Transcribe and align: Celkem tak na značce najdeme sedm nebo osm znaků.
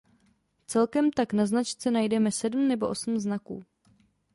Celkem 0.67 1.11
tak 1.11 1.33
na 1.33 1.45
značce 1.45 1.91
najdeme 1.91 2.31
sedm 2.31 2.67
nebo 2.67 2.87
osm 2.89 3.19
znaků. 3.19 3.65